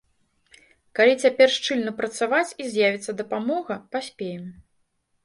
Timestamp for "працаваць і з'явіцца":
1.99-3.15